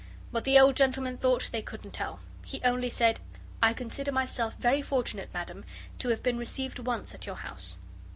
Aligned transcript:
What 0.31 0.45
the 0.45 0.57
old 0.57 0.75
gentleman 0.75 1.19
thought 1.19 1.49
they 1.51 1.61
couldn't 1.61 1.91
tell. 1.91 2.21
He 2.43 2.59
only 2.63 2.89
said: 2.89 3.19
"I 3.61 3.73
consider 3.75 4.11
myself 4.11 4.55
very 4.57 4.81
fortunate, 4.81 5.31
Madam, 5.31 5.63
to 5.99 6.09
have 6.09 6.23
been 6.23 6.39
received 6.39 6.79
once 6.79 7.13
at 7.13 7.27
your 7.27 7.35
house." 7.35 7.77